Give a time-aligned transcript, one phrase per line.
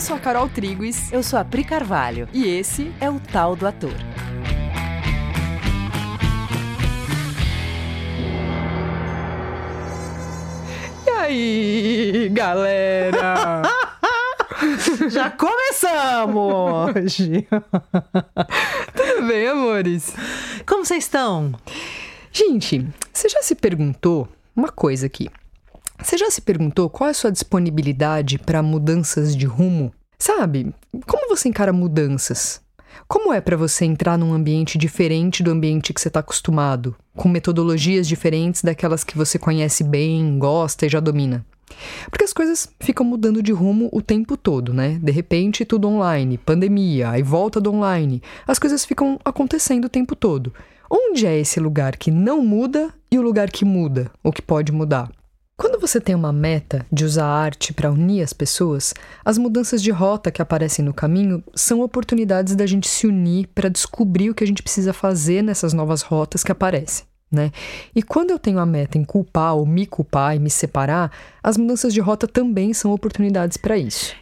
[0.00, 1.12] Eu sou a Carol Triguis.
[1.12, 2.26] Eu sou a Pri Carvalho.
[2.32, 3.92] E esse é o Tal do Ator.
[11.06, 13.60] E aí, galera?
[15.10, 17.18] Já começamos!
[18.96, 20.14] Tudo bem, amores?
[20.64, 21.52] Como vocês estão?
[22.32, 24.26] Gente, você já se perguntou
[24.56, 25.28] uma coisa aqui?
[26.02, 29.92] Você já se perguntou qual é a sua disponibilidade para mudanças de rumo?
[30.18, 30.74] Sabe,
[31.06, 32.60] como você encara mudanças?
[33.06, 37.28] Como é para você entrar num ambiente diferente do ambiente que você está acostumado, com
[37.28, 41.44] metodologias diferentes daquelas que você conhece bem, gosta e já domina?
[42.10, 44.98] Porque as coisas ficam mudando de rumo o tempo todo, né?
[45.02, 48.22] De repente, tudo online, pandemia, aí volta do online.
[48.46, 50.52] As coisas ficam acontecendo o tempo todo.
[50.90, 54.72] Onde é esse lugar que não muda e o lugar que muda, ou que pode
[54.72, 55.10] mudar?
[55.60, 59.82] Quando você tem uma meta de usar a arte para unir as pessoas, as mudanças
[59.82, 64.34] de rota que aparecem no caminho são oportunidades da gente se unir para descobrir o
[64.34, 67.04] que a gente precisa fazer nessas novas rotas que aparecem.
[67.30, 67.52] Né?
[67.94, 71.58] E quando eu tenho a meta em culpar ou me culpar e me separar, as
[71.58, 74.14] mudanças de rota também são oportunidades para isso.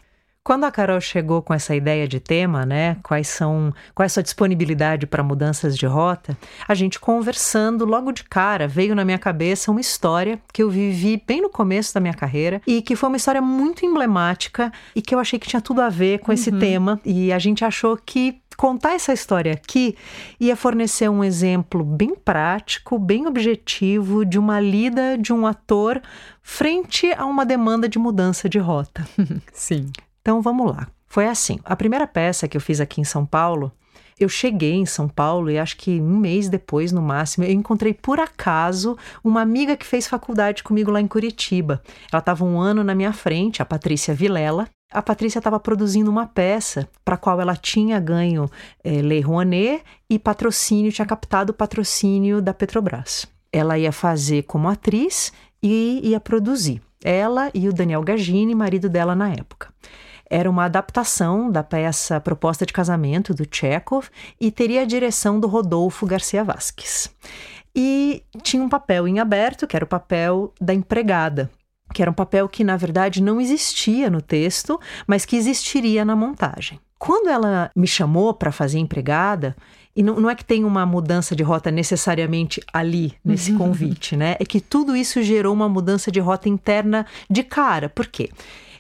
[0.49, 4.09] Quando a Carol chegou com essa ideia de tema, né, quais são, qual é a
[4.09, 9.19] sua disponibilidade para mudanças de rota, a gente conversando logo de cara, veio na minha
[9.19, 13.11] cabeça uma história que eu vivi bem no começo da minha carreira e que foi
[13.11, 16.35] uma história muito emblemática e que eu achei que tinha tudo a ver com uhum.
[16.35, 19.99] esse tema e a gente achou que contar essa história aqui
[20.41, 26.01] ia fornecer um exemplo bem prático, bem objetivo de uma lida de um ator
[26.43, 29.07] frente a uma demanda de mudança de rota.
[29.53, 29.93] Sim.
[30.29, 30.87] Então vamos lá.
[31.07, 33.73] Foi assim: a primeira peça que eu fiz aqui em São Paulo,
[34.21, 37.95] eu cheguei em São Paulo e acho que um mês depois, no máximo, eu encontrei
[37.95, 41.83] por acaso uma amiga que fez faculdade comigo lá em Curitiba.
[42.13, 44.69] Ela estava um ano na minha frente, a Patrícia Vilela.
[44.93, 48.51] A Patrícia estava produzindo uma peça para a qual ela tinha ganho
[48.85, 53.27] é, Lei Rouanet e patrocínio, tinha captado o patrocínio da Petrobras.
[53.51, 55.33] Ela ia fazer como atriz
[55.63, 56.83] e ia produzir.
[57.03, 59.73] Ela e o Daniel Gagini, marido dela na época.
[60.31, 64.09] Era uma adaptação da peça Proposta de Casamento, do Chekhov,
[64.41, 67.11] e teria a direção do Rodolfo Garcia Vasques.
[67.75, 71.51] E tinha um papel em aberto, que era o papel da empregada,
[71.95, 76.17] que era um papel que, na verdade, não existia no texto, mas que existiria na
[76.17, 76.81] montagem.
[76.99, 79.57] Quando ela me chamou para fazer empregada,
[79.95, 83.59] e não, não, é que tem uma mudança de rota necessariamente ali, nesse uhum.
[83.59, 84.37] convite, né?
[84.39, 87.89] É que tudo isso gerou uma mudança de rota interna de cara.
[87.89, 88.31] Por quê?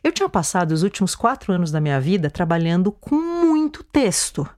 [0.08, 4.48] Eu tinha passado os últimos quatro anos da minha vida trabalhando com muito texto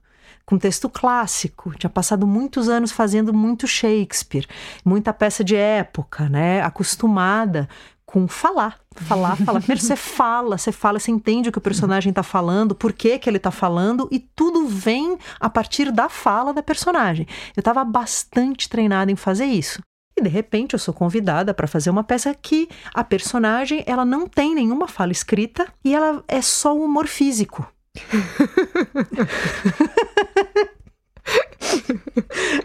[0.45, 1.73] com texto clássico.
[1.77, 4.47] Tinha passado muitos anos fazendo muito Shakespeare,
[4.83, 6.61] muita peça de época, né?
[6.61, 7.67] Acostumada
[8.05, 9.59] com falar, falar, falar.
[9.61, 13.19] Primeiro você fala, você fala, você entende o que o personagem está falando, por que,
[13.19, 17.27] que ele está falando, e tudo vem a partir da fala da personagem.
[17.55, 19.81] Eu estava bastante treinada em fazer isso.
[20.21, 24.27] E de repente eu sou convidada para fazer uma peça que a personagem ela não
[24.27, 27.67] tem nenhuma fala escrita e ela é só o humor físico.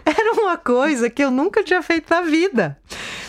[0.05, 2.77] Era uma coisa que eu nunca tinha feito na vida.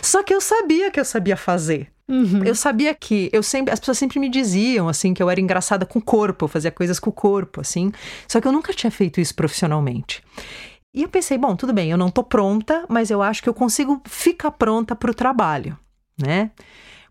[0.02, 1.88] Só que eu sabia que eu sabia fazer.
[2.06, 2.44] Uhum.
[2.44, 5.84] Eu sabia que eu sempre, as pessoas sempre me diziam assim que eu era engraçada
[5.84, 7.92] com o corpo, eu fazia coisas com o corpo, assim.
[8.26, 10.22] Só que eu nunca tinha feito isso profissionalmente.
[10.98, 13.54] E eu pensei, bom, tudo bem, eu não tô pronta, mas eu acho que eu
[13.54, 15.78] consigo ficar pronta para o trabalho,
[16.20, 16.50] né?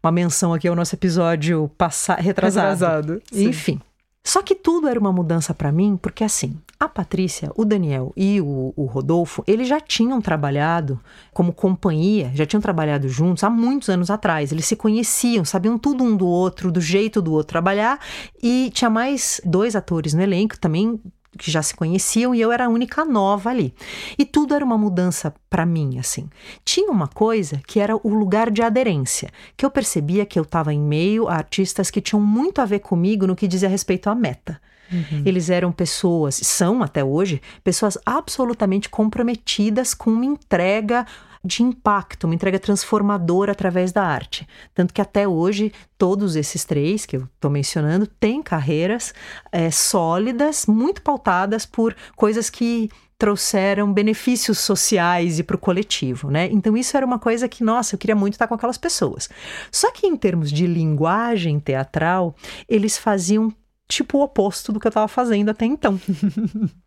[0.03, 3.13] Uma menção aqui ao nosso episódio passado, retrasado.
[3.13, 3.79] retrasado Enfim.
[4.25, 8.41] Só que tudo era uma mudança para mim, porque assim, a Patrícia, o Daniel e
[8.41, 10.99] o, o, Rodolfo, eles já tinham trabalhado
[11.33, 14.51] como companhia, já tinham trabalhado juntos há muitos anos atrás.
[14.51, 18.01] Eles se conheciam, sabiam tudo um do outro, do jeito do outro trabalhar.
[18.43, 20.99] E tinha mais dois atores no elenco também
[21.37, 23.73] que já se conheciam e eu era a única nova ali.
[24.17, 26.29] E tudo era uma mudança para mim, assim.
[26.65, 30.73] Tinha uma coisa que era o lugar de aderência, que eu percebia que eu estava
[30.73, 34.15] em meio a artistas que tinham muito a ver comigo no que dizia respeito à
[34.15, 34.59] meta.
[34.91, 35.23] Uhum.
[35.25, 41.05] Eles eram pessoas, são até hoje, pessoas absolutamente comprometidas com uma entrega
[41.47, 44.47] de impacto, uma entrega transformadora através da arte.
[44.75, 49.13] Tanto que até hoje, todos esses três que eu estou mencionando têm carreiras
[49.51, 56.47] é, sólidas, muito pautadas por coisas que trouxeram benefícios sociais e para o coletivo, né?
[56.51, 59.27] Então isso era uma coisa que, nossa, eu queria muito estar com aquelas pessoas.
[59.71, 62.35] Só que em termos de linguagem teatral,
[62.69, 63.51] eles faziam
[63.87, 65.99] tipo o oposto do que eu estava fazendo até então.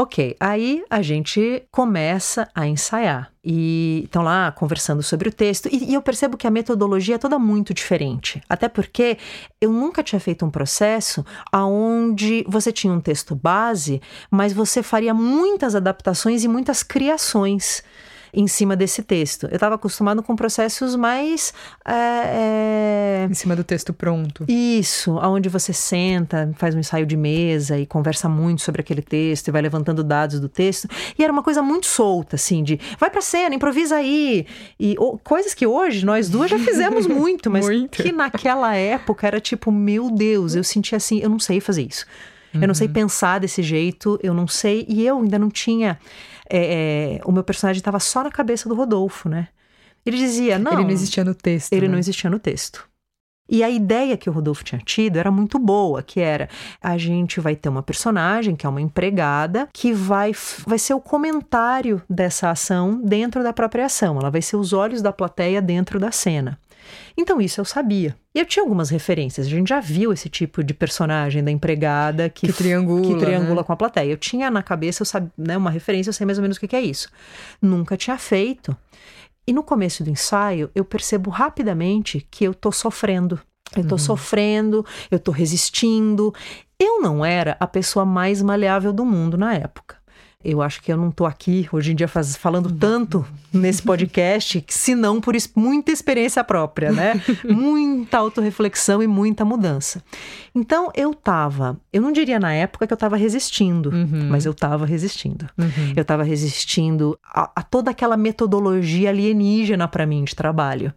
[0.00, 3.32] Ok, aí a gente começa a ensaiar.
[3.44, 7.18] E estão lá conversando sobre o texto, e, e, eu percebo que a metodologia é
[7.18, 8.40] toda muito diferente.
[8.48, 9.18] Até porque
[9.60, 14.00] eu nunca tinha feito um processo onde você tinha um texto base,
[14.30, 17.82] mas você faria muitas adaptações e muitas criações
[18.32, 19.46] em cima desse texto.
[19.46, 21.52] Eu estava acostumado com processos mais.
[21.84, 23.28] É, é...
[23.30, 24.44] Em cima do texto pronto.
[24.48, 29.48] Isso, onde você senta, faz um ensaio de mesa e conversa muito sobre aquele texto
[29.48, 30.88] e vai levantando dados do texto.
[31.18, 34.46] E era uma coisa muito solta, assim, de vai pra cena, improvisa aí.
[34.78, 38.02] E ou, coisas que hoje nós duas já fizemos muito, mas muito.
[38.02, 42.06] que naquela época era tipo, meu Deus, eu sentia assim, eu não sei fazer isso.
[42.54, 42.92] Eu não sei uhum.
[42.92, 44.86] pensar desse jeito, eu não sei.
[44.88, 45.98] E eu ainda não tinha
[46.48, 49.48] é, é, o meu personagem estava só na cabeça do Rodolfo, né?
[50.04, 50.72] Ele dizia, não.
[50.72, 51.72] Ele não existia no texto.
[51.72, 51.92] Ele né?
[51.92, 52.88] não existia no texto.
[53.50, 56.50] E a ideia que o Rodolfo tinha tido era muito boa, que era
[56.82, 60.32] a gente vai ter uma personagem, que é uma empregada, que vai,
[60.66, 64.18] vai ser o comentário dessa ação dentro da própria ação.
[64.18, 66.58] Ela vai ser os olhos da plateia dentro da cena.
[67.16, 68.16] Então isso eu sabia.
[68.34, 69.46] E eu tinha algumas referências.
[69.46, 73.60] A gente já viu esse tipo de personagem da empregada que, que triangula, que triangula
[73.60, 73.62] né?
[73.62, 74.10] com a plateia.
[74.10, 76.60] Eu tinha na cabeça eu sabia, né, uma referência, eu sei mais ou menos o
[76.60, 77.08] que, que é isso.
[77.60, 78.76] Nunca tinha feito.
[79.46, 83.40] E no começo do ensaio, eu percebo rapidamente que eu tô sofrendo.
[83.76, 83.98] Eu tô uhum.
[83.98, 86.34] sofrendo, eu tô resistindo.
[86.78, 89.97] Eu não era a pessoa mais maleável do mundo na época.
[90.44, 94.64] Eu acho que eu não estou aqui hoje em dia faz, falando tanto nesse podcast,
[94.68, 97.20] se não por muita experiência própria, né?
[97.44, 100.00] muita autorreflexão e muita mudança.
[100.54, 104.28] Então eu estava, eu não diria na época que eu estava resistindo, uhum.
[104.30, 105.48] mas eu estava resistindo.
[105.58, 105.94] Uhum.
[105.96, 110.94] Eu estava resistindo a, a, toda aquela metodologia alienígena para mim de trabalho.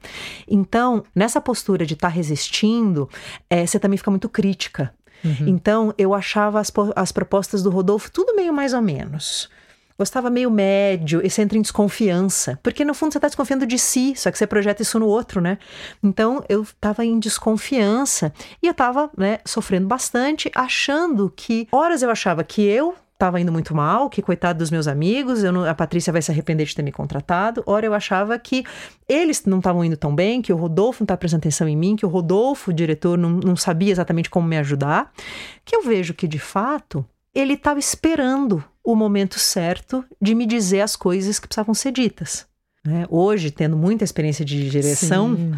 [0.47, 3.09] Então, nessa postura de estar tá resistindo,
[3.49, 4.93] é, você também fica muito crítica.
[5.23, 5.47] Uhum.
[5.47, 9.49] Então, eu achava as, as propostas do Rodolfo tudo meio mais ou menos.
[9.97, 12.59] Gostava meio médio, e você entra em desconfiança.
[12.63, 15.39] Porque no fundo você está desconfiando de si, só que você projeta isso no outro,
[15.39, 15.59] né?
[16.03, 18.33] Então eu estava em desconfiança
[18.63, 21.67] e eu estava né, sofrendo bastante, achando que.
[21.71, 25.63] Horas eu achava que eu estava indo muito mal, que coitado dos meus amigos, não,
[25.63, 27.63] a Patrícia vai se arrepender de ter me contratado.
[27.67, 28.65] Ora, eu achava que
[29.07, 31.95] eles não estavam indo tão bem, que o Rodolfo não estava prestando atenção em mim,
[31.95, 35.13] que o Rodolfo, o diretor, não, não sabia exatamente como me ajudar.
[35.63, 40.81] Que eu vejo que, de fato, ele estava esperando o momento certo de me dizer
[40.81, 42.47] as coisas que precisavam ser ditas.
[42.83, 43.05] Né?
[43.09, 45.35] Hoje, tendo muita experiência de direção.
[45.35, 45.53] Sim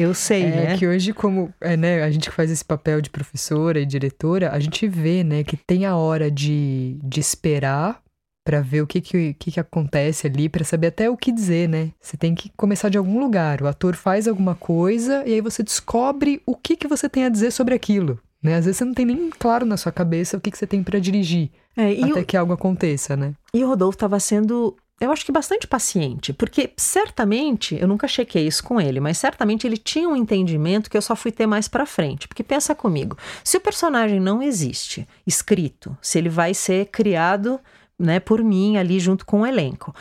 [0.00, 0.78] eu sei, é né?
[0.78, 4.58] que hoje, como é, né, a gente faz esse papel de professora e diretora, a
[4.58, 8.00] gente vê, né, que tem a hora de, de esperar
[8.42, 11.68] para ver o que que, que, que acontece ali, para saber até o que dizer,
[11.68, 11.90] né?
[12.00, 13.60] Você tem que começar de algum lugar.
[13.60, 17.28] O ator faz alguma coisa e aí você descobre o que que você tem a
[17.28, 18.18] dizer sobre aquilo.
[18.42, 18.56] Né?
[18.56, 20.82] Às vezes você não tem nem claro na sua cabeça o que, que você tem
[20.82, 22.24] para dirigir é, até o...
[22.24, 23.34] que algo aconteça, né?
[23.52, 28.46] E o Rodolfo estava sendo eu acho que bastante paciente, porque certamente, eu nunca chequei
[28.46, 31.66] isso com ele, mas certamente ele tinha um entendimento que eu só fui ter mais
[31.66, 32.28] para frente.
[32.28, 37.58] Porque pensa comigo, se o personagem não existe escrito, se ele vai ser criado,
[37.98, 39.94] né, por mim ali junto com o elenco,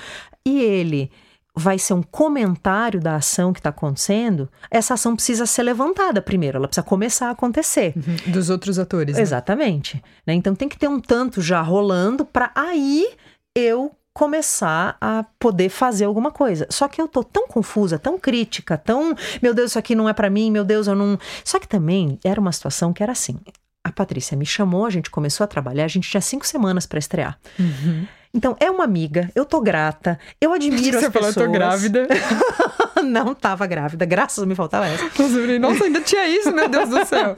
[0.45, 1.09] e ele
[1.55, 6.57] vai ser um comentário da ação que está acontecendo, essa ação precisa ser levantada primeiro,
[6.57, 7.93] ela precisa começar a acontecer.
[7.95, 8.31] Uhum.
[8.31, 9.15] Dos outros atores.
[9.15, 9.21] Né?
[9.21, 10.01] Exatamente.
[10.27, 10.33] Né?
[10.33, 13.07] Então tem que ter um tanto já rolando para aí
[13.55, 16.67] eu começar a poder fazer alguma coisa.
[16.69, 20.13] Só que eu tô tão confusa, tão crítica, tão, meu Deus, isso aqui não é
[20.13, 21.17] para mim, meu Deus, eu não.
[21.41, 23.39] Só que também era uma situação que era assim.
[23.81, 26.99] A Patrícia me chamou, a gente começou a trabalhar, a gente tinha cinco semanas para
[26.99, 27.39] estrear.
[27.57, 28.05] Uhum.
[28.33, 31.33] Então, é uma amiga, eu tô grata, eu admiro Você as pessoas.
[31.33, 32.05] Você falou, eu tô grávida.
[33.01, 35.09] não tava grávida, graças a me faltava essa.
[35.59, 37.35] Nossa, ainda tinha isso, meu Deus do céu.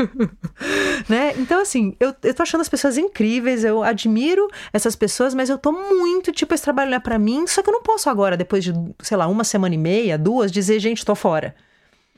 [1.08, 1.34] né?
[1.38, 5.58] Então, assim, eu, eu tô achando as pessoas incríveis, eu admiro essas pessoas, mas eu
[5.58, 8.36] tô muito, tipo, esse trabalho não é pra mim, só que eu não posso agora,
[8.36, 11.54] depois de, sei lá, uma semana e meia, duas, dizer, gente, tô fora.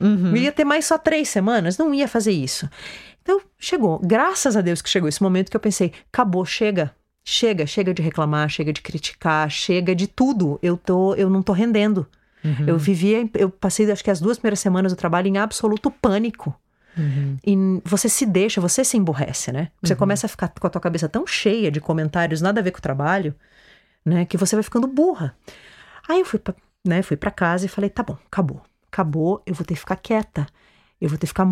[0.00, 0.30] Uhum.
[0.30, 2.68] Eu ia ter mais só três semanas, não ia fazer isso.
[3.22, 7.66] Então, chegou, graças a Deus que chegou esse momento que eu pensei, acabou, chega, chega,
[7.66, 10.58] chega de reclamar, chega de criticar, chega de tudo.
[10.62, 12.06] Eu tô, eu não tô rendendo.
[12.46, 12.68] Uhum.
[12.68, 16.54] Eu vivia, eu passei acho que as duas primeiras semanas do trabalho em absoluto pânico.
[16.96, 17.36] Uhum.
[17.44, 19.68] E você se deixa, você se emborrece, né?
[19.82, 19.98] Você uhum.
[19.98, 22.78] começa a ficar com a tua cabeça tão cheia de comentários nada a ver com
[22.78, 23.34] o trabalho,
[24.04, 24.24] né?
[24.24, 25.36] Que você vai ficando burra.
[26.08, 26.54] Aí eu fui pra,
[26.86, 28.62] né, fui para casa e falei, tá bom, acabou.
[28.90, 30.46] Acabou, eu vou ter que ficar quieta.
[31.00, 31.46] Eu vou ter que ficar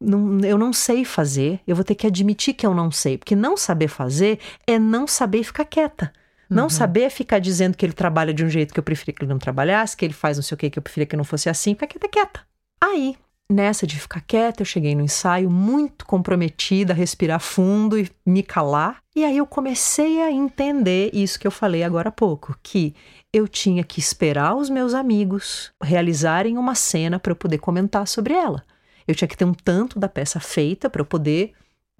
[0.00, 3.34] não, eu não sei fazer, eu vou ter que admitir que eu não sei, porque
[3.34, 6.12] não saber fazer é não saber ficar quieta.
[6.48, 6.70] Não uhum.
[6.70, 9.38] saber ficar dizendo que ele trabalha de um jeito que eu preferia que ele não
[9.38, 11.74] trabalhasse, que ele faz não sei o que que eu preferia que não fosse assim,
[11.74, 12.40] ficar quieta, quieta.
[12.80, 13.16] Aí,
[13.50, 18.42] nessa de ficar quieta, eu cheguei no ensaio muito comprometida, a respirar fundo e me
[18.42, 18.98] calar.
[19.16, 22.94] E aí eu comecei a entender isso que eu falei agora há pouco, que
[23.32, 28.34] eu tinha que esperar os meus amigos realizarem uma cena para eu poder comentar sobre
[28.34, 28.62] ela.
[29.06, 31.52] Eu tinha que ter um tanto da peça feita para eu poder,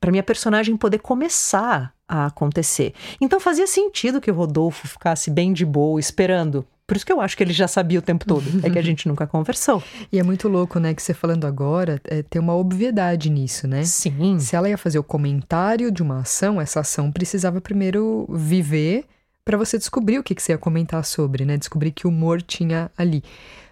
[0.04, 2.92] para minha personagem poder começar a acontecer.
[3.18, 7.22] Então fazia sentido que o Rodolfo ficasse bem de boa esperando por isso que eu
[7.22, 8.44] acho que ele já sabia o tempo todo.
[8.62, 9.82] É que a gente nunca conversou.
[10.12, 10.92] E é muito louco, né?
[10.92, 13.82] Que você falando agora, é, tem uma obviedade nisso, né?
[13.84, 14.38] Sim.
[14.38, 19.06] Se ela ia fazer o comentário de uma ação, essa ação precisava primeiro viver
[19.46, 21.56] para você descobrir o que, que você ia comentar sobre, né?
[21.56, 23.24] Descobrir que humor tinha ali.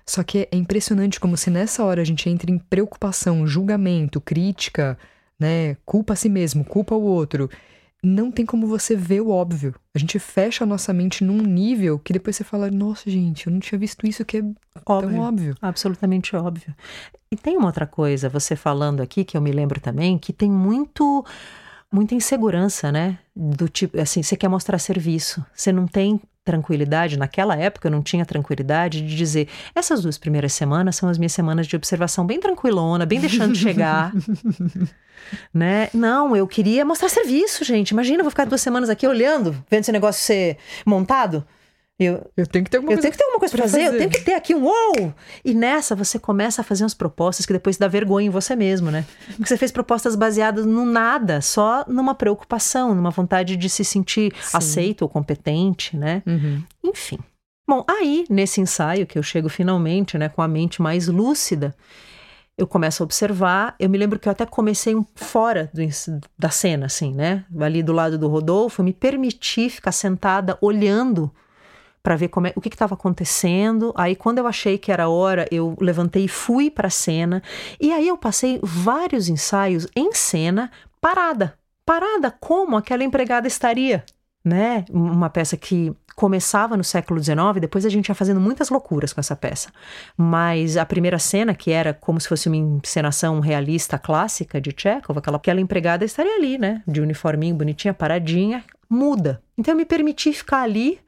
[0.07, 4.97] Só que é impressionante como se nessa hora a gente entra em preocupação, julgamento, crítica,
[5.42, 5.76] né?
[5.84, 7.50] Culpa a si mesmo, culpa o outro.
[8.02, 9.75] Não tem como você ver o óbvio.
[9.94, 13.52] A gente fecha a nossa mente num nível que depois você fala: Nossa, gente, eu
[13.52, 14.42] não tinha visto isso que é
[14.87, 15.54] óbvio, tão óbvio.
[15.61, 16.75] Absolutamente óbvio.
[17.30, 20.50] E tem uma outra coisa, você falando aqui, que eu me lembro também, que tem
[20.50, 21.25] muito
[21.92, 23.18] muita insegurança, né?
[23.37, 28.02] Do tipo, assim, você quer mostrar serviço, você não tem tranquilidade, naquela época eu não
[28.02, 32.40] tinha tranquilidade de dizer, essas duas primeiras semanas são as minhas semanas de observação bem
[32.40, 34.12] tranquilona, bem deixando chegar.
[35.54, 35.88] né?
[35.94, 37.90] Não, eu queria mostrar serviço, gente.
[37.90, 41.44] Imagina, eu vou ficar duas semanas aqui olhando, vendo esse negócio ser montado.
[42.04, 43.85] Eu, eu tenho que ter alguma eu coisa tenho que ter alguma coisa pra fazer,
[43.85, 45.14] fazer, eu tenho que ter aqui um uou!
[45.44, 48.90] E nessa você começa a fazer umas propostas que depois dá vergonha em você mesmo,
[48.90, 49.04] né?
[49.26, 54.32] Porque você fez propostas baseadas no nada, só numa preocupação, numa vontade de se sentir
[54.40, 54.56] Sim.
[54.56, 56.23] aceito ou competente, né?
[56.26, 56.62] Uhum.
[56.85, 57.18] Enfim.
[57.66, 61.75] Bom, aí, nesse ensaio que eu chego finalmente, né, com a mente mais lúcida,
[62.56, 63.75] eu começo a observar.
[63.78, 65.82] Eu me lembro que eu até comecei fora do,
[66.38, 67.44] da cena, assim, né?
[67.61, 71.30] Ali do lado do Rodolfo, me permiti ficar sentada olhando
[72.02, 73.92] para ver como é, o que estava acontecendo.
[73.97, 77.42] Aí, quando eu achei que era hora, eu levantei e fui para a cena.
[77.80, 81.54] E aí, eu passei vários ensaios em cena, parada.
[81.87, 84.04] Parada como aquela empregada estaria,
[84.44, 84.85] né?
[84.90, 89.21] Uma peça que começava no século XIX, depois a gente ia fazendo muitas loucuras com
[89.21, 89.71] essa peça.
[90.16, 95.18] Mas a primeira cena, que era como se fosse uma encenação realista clássica de Chekhov,
[95.18, 96.82] aquela, aquela empregada estaria ali, né?
[96.87, 99.42] De uniforminho, bonitinha, paradinha, muda.
[99.56, 101.00] Então eu me permiti ficar ali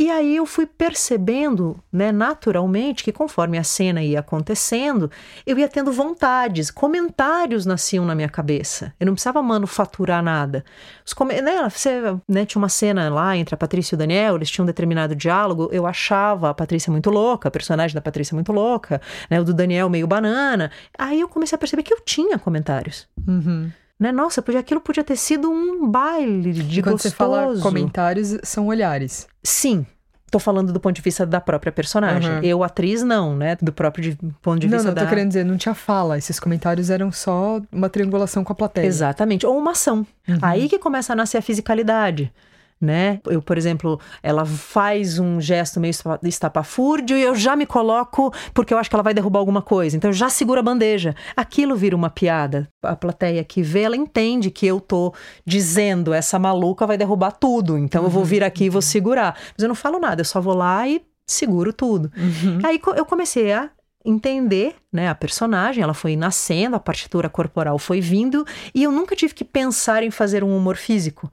[0.00, 5.10] e aí eu fui percebendo, né, naturalmente, que conforme a cena ia acontecendo,
[5.46, 8.94] eu ia tendo vontades, comentários nasciam na minha cabeça.
[8.98, 10.64] Eu não precisava manufaturar nada.
[11.04, 14.50] Os né, você, né, tinha uma cena lá entre a Patrícia e o Daniel, eles
[14.50, 18.52] tinham um determinado diálogo, eu achava a Patrícia muito louca, a personagem da Patrícia muito
[18.52, 20.70] louca, né, o do Daniel meio banana.
[20.96, 23.06] Aí eu comecei a perceber que eu tinha comentários.
[23.28, 23.70] Uhum.
[24.00, 24.10] Né?
[24.10, 27.12] Nossa, podia, aquilo podia ter sido um baile de Quando gostoso.
[27.12, 29.28] você fala comentários, são olhares.
[29.42, 29.84] Sim.
[30.30, 32.30] Tô falando do ponto de vista da própria personagem.
[32.30, 32.42] Uhum.
[32.42, 33.58] Eu, atriz, não, né?
[33.60, 35.02] Do próprio de, ponto de não, vista não, da...
[35.02, 36.16] Não, tô querendo dizer, não tinha fala.
[36.16, 38.86] Esses comentários eram só uma triangulação com a plateia.
[38.86, 39.44] Exatamente.
[39.44, 40.06] Ou uma ação.
[40.26, 40.38] Uhum.
[40.40, 42.32] Aí que começa a nascer a fisicalidade
[42.80, 43.20] né?
[43.26, 48.72] Eu, por exemplo, ela faz um gesto meio estapafúrdio e eu já me coloco porque
[48.72, 49.96] eu acho que ela vai derrubar alguma coisa.
[49.96, 51.14] Então eu já seguro a bandeja.
[51.36, 52.68] Aquilo vira uma piada.
[52.82, 55.12] A plateia que vê, ela entende que eu tô
[55.44, 57.76] dizendo essa maluca vai derrubar tudo.
[57.76, 58.06] Então uhum.
[58.06, 59.36] eu vou vir aqui e vou segurar.
[59.54, 62.10] Mas eu não falo nada, eu só vou lá e seguro tudo.
[62.16, 62.60] Uhum.
[62.64, 63.70] Aí eu comecei a
[64.02, 69.14] entender, né, a personagem, ela foi nascendo, a partitura corporal foi vindo e eu nunca
[69.14, 71.30] tive que pensar em fazer um humor físico.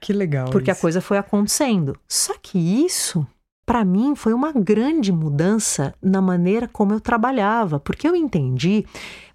[0.00, 0.50] Que legal.
[0.50, 0.78] Porque isso.
[0.78, 1.96] a coisa foi acontecendo.
[2.06, 3.26] Só que isso,
[3.66, 8.86] para mim, foi uma grande mudança na maneira como eu trabalhava, porque eu entendi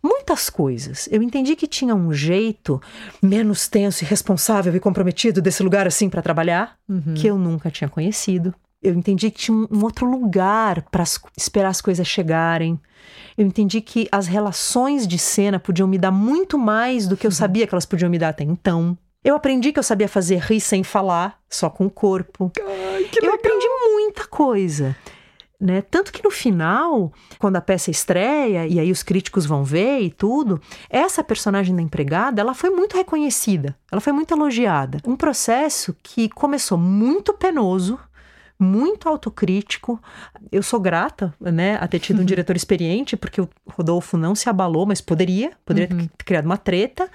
[0.01, 1.07] muitas coisas.
[1.11, 2.81] Eu entendi que tinha um jeito
[3.21, 7.13] menos tenso e responsável e comprometido desse lugar assim para trabalhar, uhum.
[7.13, 8.53] que eu nunca tinha conhecido.
[8.81, 11.05] Eu entendi que tinha um outro lugar para
[11.37, 12.77] esperar as coisas chegarem.
[13.37, 17.31] Eu entendi que as relações de cena podiam me dar muito mais do que eu
[17.31, 17.35] uhum.
[17.35, 18.97] sabia que elas podiam me dar até então.
[19.23, 22.51] Eu aprendi que eu sabia fazer rir sem falar, só com o corpo.
[22.59, 24.95] Ai, eu aprendi muita coisa.
[25.59, 25.81] Né?
[25.81, 30.11] Tanto que no final, quando a peça estreia e aí os críticos vão ver e
[30.11, 34.97] tudo, essa personagem da empregada, ela foi muito reconhecida, ela foi muito elogiada.
[35.07, 37.97] Um processo que começou muito penoso,
[38.59, 40.01] muito autocrítico.
[40.51, 44.49] Eu sou grata, né, a ter tido um diretor experiente, porque o Rodolfo não se
[44.49, 46.07] abalou, mas poderia, poderia uhum.
[46.07, 47.09] ter criado uma treta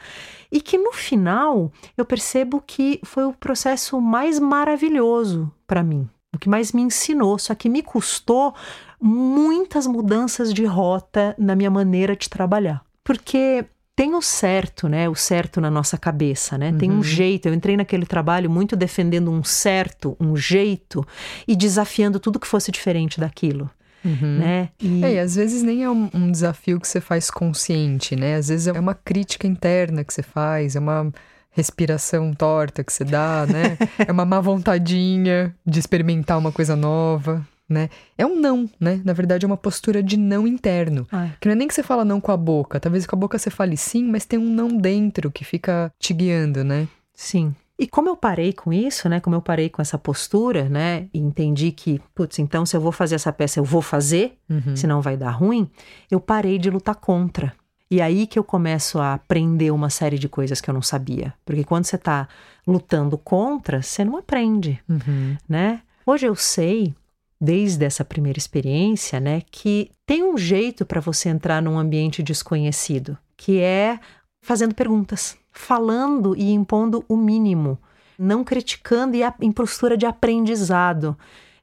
[0.51, 6.39] e que no final eu percebo que foi o processo mais maravilhoso para mim, o
[6.39, 8.55] que mais me ensinou, só que me custou
[9.01, 12.83] muitas mudanças de rota na minha maneira de trabalhar.
[13.05, 13.65] Porque
[13.99, 15.09] tem o certo, né?
[15.09, 16.73] O certo na nossa cabeça, né?
[16.73, 17.03] Tem um uhum.
[17.03, 17.49] jeito.
[17.49, 21.05] Eu entrei naquele trabalho muito defendendo um certo, um jeito
[21.49, 23.69] e desafiando tudo que fosse diferente daquilo.
[24.09, 24.39] Uhum.
[24.39, 24.69] né?
[24.81, 25.05] E...
[25.05, 28.37] É, e às vezes nem é um, um desafio que você faz consciente, né?
[28.37, 31.13] Às vezes é uma crítica interna que você faz, é uma
[31.51, 33.77] respiração torta que você dá, né?
[34.07, 37.91] é uma má vontadinha de experimentar uma coisa nova, né?
[38.17, 39.01] É um não, né?
[39.05, 41.07] Na verdade, é uma postura de não interno.
[41.13, 41.35] Ai.
[41.41, 42.81] Que não é nem que você fala não com a boca.
[42.81, 46.15] Talvez com a boca você fale sim, mas tem um não dentro que fica te
[46.15, 46.89] guiando, né?
[47.13, 47.55] Sim.
[47.79, 49.21] E como eu parei com isso, né?
[49.21, 51.07] Como eu parei com essa postura, né?
[51.15, 54.75] E entendi que, putz, então se eu vou fazer essa peça, eu vou fazer, Uhum.
[54.75, 55.71] senão vai dar ruim.
[56.11, 57.55] Eu parei de lutar contra.
[57.91, 61.33] E aí que eu começo a aprender uma série de coisas que eu não sabia.
[61.45, 62.29] Porque quando você está
[62.67, 65.37] lutando contra, você não aprende, Uhum.
[65.49, 65.81] né?
[66.05, 66.95] Hoje eu sei,
[67.41, 73.17] desde essa primeira experiência, né, que tem um jeito para você entrar num ambiente desconhecido,
[73.37, 73.99] que é
[74.41, 77.79] fazendo perguntas, falando e impondo o mínimo,
[78.19, 81.17] não criticando e a- em postura de aprendizado.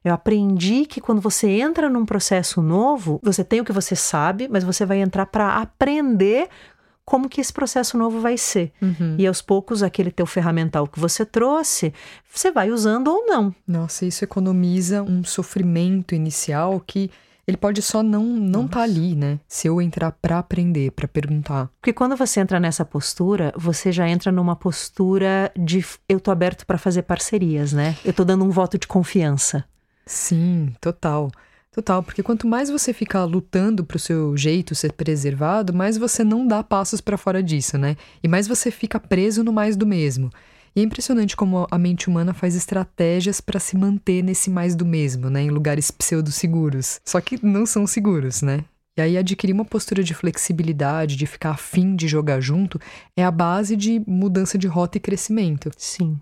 [0.04, 4.46] Eu aprendi que quando você entra num processo novo, você tem o que você sabe,
[4.48, 6.48] mas você vai entrar para aprender
[7.04, 8.72] como que esse processo novo vai ser.
[8.82, 9.16] Uhum.
[9.18, 11.92] E aos poucos, aquele teu ferramental que você trouxe,
[12.32, 13.54] você vai usando ou não.
[13.66, 17.10] Nossa, isso economiza um sofrimento inicial que
[17.46, 19.38] ele pode só não não tá ali, né?
[19.46, 21.70] Se eu entrar pra aprender, pra perguntar.
[21.80, 26.66] Porque quando você entra nessa postura, você já entra numa postura de eu tô aberto
[26.66, 27.96] para fazer parcerias, né?
[28.04, 29.64] Eu tô dando um voto de confiança.
[30.04, 31.30] Sim, total.
[31.70, 36.46] Total, porque quanto mais você ficar lutando pro seu jeito ser preservado, mais você não
[36.46, 37.96] dá passos pra fora disso, né?
[38.22, 40.30] E mais você fica preso no mais do mesmo.
[40.76, 44.84] E é impressionante como a mente humana faz estratégias pra se manter nesse mais do
[44.84, 45.40] mesmo, né?
[45.40, 47.00] Em lugares pseudo-seguros.
[47.02, 48.62] Só que não são seguros, né?
[48.98, 52.78] E aí adquirir uma postura de flexibilidade, de ficar afim de jogar junto,
[53.16, 55.70] é a base de mudança de rota e crescimento.
[55.78, 56.20] Sim.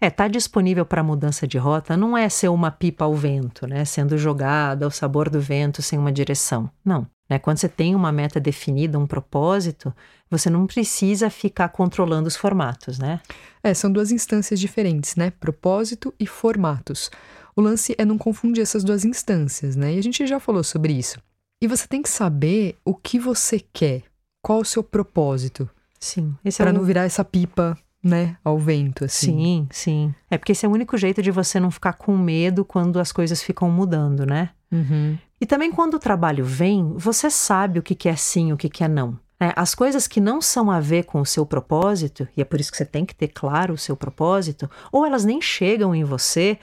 [0.00, 3.84] É, tá disponível para mudança de rota não é ser uma pipa ao vento, né?
[3.84, 6.70] Sendo jogada ao sabor do vento sem uma direção.
[6.84, 7.06] Não.
[7.28, 7.38] Né?
[7.38, 9.92] Quando você tem uma meta definida, um propósito,
[10.30, 13.20] você não precisa ficar controlando os formatos, né?
[13.62, 15.30] É, são duas instâncias diferentes, né?
[15.30, 17.10] Propósito e formatos.
[17.54, 19.94] O lance é não confundir essas duas instâncias, né?
[19.94, 21.18] E a gente já falou sobre isso.
[21.60, 24.02] E você tem que saber o que você quer,
[24.42, 25.68] qual o seu propósito,
[25.98, 26.34] Sim.
[26.56, 26.74] Pra é o...
[26.74, 29.32] não virar essa pipa, né, ao vento, assim.
[29.32, 30.14] Sim, sim.
[30.30, 33.10] É porque esse é o único jeito de você não ficar com medo quando as
[33.10, 34.50] coisas ficam mudando, né?
[34.70, 35.18] Uhum.
[35.40, 38.82] E também quando o trabalho vem, você sabe o que é sim, o que que
[38.84, 39.18] é não.
[39.38, 39.52] né?
[39.54, 42.70] As coisas que não são a ver com o seu propósito, e é por isso
[42.70, 46.58] que você tem que ter claro o seu propósito, ou elas nem chegam em você,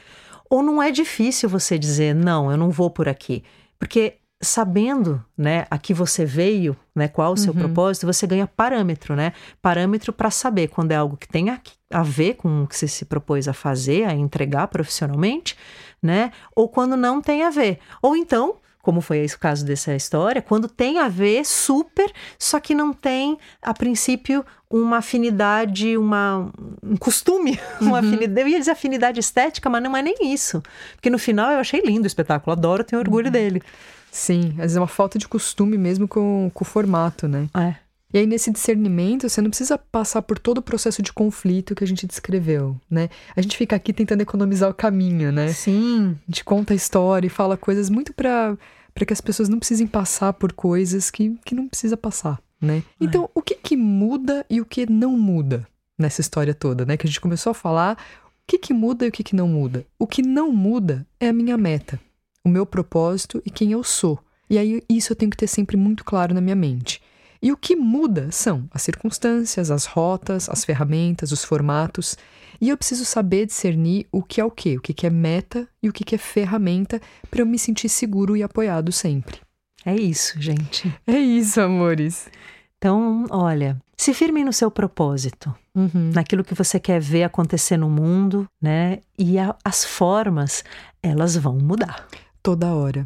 [0.50, 3.44] ou não é difícil você dizer, não, eu não vou por aqui.
[3.78, 7.60] Porque sabendo, né, a que você veio, né, qual o seu Uhum.
[7.60, 9.32] propósito, você ganha parâmetro, né?
[9.62, 11.60] Parâmetro para saber quando é algo que tem a,
[11.92, 15.58] a ver com o que você se propôs a fazer, a entregar profissionalmente,
[16.02, 16.32] né?
[16.56, 17.80] Ou quando não tem a ver.
[18.02, 22.60] Ou então, como foi esse o caso dessa história, quando tem a ver super, só
[22.60, 26.52] que não tem, a princípio, uma afinidade, uma,
[26.84, 30.62] um costume, uma afinidade, eu ia dizer afinidade estética, mas não é nem isso.
[30.96, 33.64] Porque no final eu achei lindo o espetáculo, adoro, tenho orgulho dele.
[34.12, 37.48] Sim, às vezes é uma falta de costume mesmo com, com o formato, né?
[37.56, 37.83] É.
[38.14, 41.84] E aí, nesse discernimento, você não precisa passar por todo o processo de conflito que
[41.84, 43.10] a gente descreveu, né?
[43.36, 45.48] A gente fica aqui tentando economizar o caminho, né?
[45.48, 46.16] Sim.
[46.28, 48.56] A gente conta a história e fala coisas muito para
[48.94, 52.78] para que as pessoas não precisem passar por coisas que, que não precisa passar, né?
[52.78, 53.06] É.
[53.06, 56.96] Então, o que que muda e o que não muda nessa história toda, né?
[56.96, 57.98] Que a gente começou a falar
[58.38, 59.84] o que que muda e o que que não muda.
[59.98, 62.00] O que não muda é a minha meta,
[62.44, 64.20] o meu propósito e quem eu sou.
[64.48, 67.02] E aí isso eu tenho que ter sempre muito claro na minha mente.
[67.44, 72.18] E o que muda são as circunstâncias, as rotas, as ferramentas, os formatos.
[72.62, 75.90] E eu preciso saber discernir o que é o que, o que é meta e
[75.90, 79.42] o que que é ferramenta para eu me sentir seguro e apoiado sempre.
[79.86, 80.90] É isso, gente.
[81.06, 82.30] É isso, amores.
[82.78, 86.12] Então, olha, se firme no seu propósito, Uhum.
[86.14, 89.00] naquilo que você quer ver acontecer no mundo, né?
[89.20, 90.64] E a- as formas,
[91.02, 92.08] elas vão mudar.
[92.42, 93.06] Toda hora.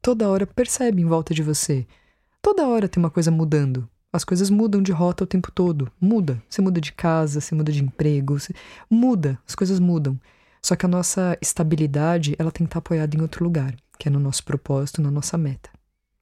[0.00, 1.84] Toda hora percebe em volta de você.
[2.42, 3.88] Toda hora tem uma coisa mudando.
[4.12, 5.90] As coisas mudam de rota o tempo todo.
[6.00, 6.42] Muda.
[6.50, 8.38] Você muda de casa, você muda de emprego.
[8.38, 8.52] Você...
[8.90, 9.38] Muda.
[9.48, 10.20] As coisas mudam.
[10.60, 14.10] Só que a nossa estabilidade, ela tem que estar apoiada em outro lugar, que é
[14.10, 15.70] no nosso propósito, na nossa meta.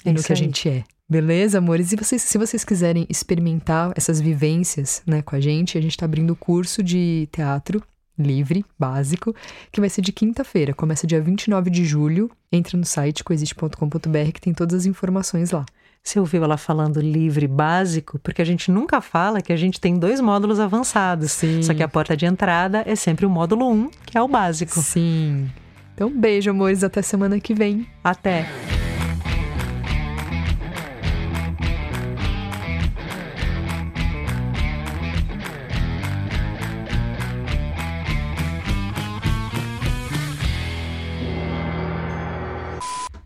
[0.05, 0.39] É E no que a aí.
[0.39, 0.85] gente é.
[1.09, 1.91] Beleza, amores?
[1.91, 6.05] E vocês, se vocês quiserem experimentar essas vivências né, com a gente, a gente está
[6.05, 7.83] abrindo o curso de teatro
[8.17, 9.35] livre, básico,
[9.73, 10.75] que vai ser de quinta-feira.
[10.75, 12.31] Começa dia 29 de julho.
[12.53, 15.65] Entra no site coexiste.com.br que tem todas as informações lá.
[16.03, 19.99] Você ouviu ela falando livre básico, porque a gente nunca fala que a gente tem
[19.99, 21.31] dois módulos avançados.
[21.33, 21.63] Sim.
[21.63, 24.27] Só que a porta de entrada é sempre o módulo 1, um, que é o
[24.27, 24.81] básico.
[24.81, 25.51] Sim.
[25.95, 26.83] Então, beijo, amores.
[26.83, 27.87] Até semana que vem.
[28.03, 28.49] Até.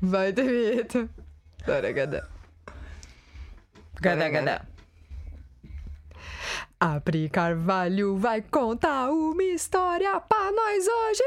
[0.02, 1.08] Vai ter vinheta.
[1.66, 2.33] Bora, gadar.
[4.04, 4.60] Gadá, gadá.
[6.78, 11.22] A Pri Carvalho vai contar uma história pra nós hoje.